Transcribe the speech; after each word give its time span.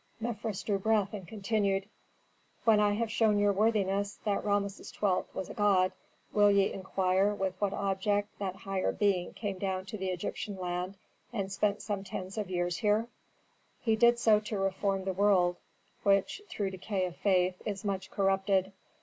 Mefres 0.19 0.63
drew 0.63 0.79
breath 0.79 1.13
and 1.13 1.27
continued, 1.27 1.87
"When 2.65 2.79
I 2.79 2.93
have 2.93 3.11
shown 3.11 3.37
your 3.37 3.53
worthinesses 3.53 4.17
that 4.25 4.43
Rameses 4.43 4.89
XII. 4.89 5.25
was 5.31 5.47
a 5.47 5.53
god, 5.53 5.91
will 6.33 6.49
ye 6.49 6.73
inquire 6.73 7.35
with 7.35 7.53
what 7.61 7.71
object 7.71 8.29
that 8.39 8.55
higher 8.55 8.91
being 8.91 9.31
came 9.35 9.59
down 9.59 9.85
to 9.85 9.99
the 9.99 10.07
Egyptian 10.07 10.57
land 10.57 10.97
and 11.31 11.51
spent 11.51 11.83
some 11.83 12.03
tens 12.03 12.35
of 12.39 12.49
years 12.49 12.77
here? 12.77 13.09
"He 13.79 13.95
did 13.95 14.17
so 14.17 14.39
to 14.39 14.57
reform 14.57 15.03
the 15.05 15.13
world, 15.13 15.57
which, 16.01 16.41
through 16.49 16.71
decay 16.71 17.05
of 17.05 17.15
faith, 17.17 17.61
is 17.63 17.85
much 17.85 18.09
corrupted. 18.09 18.71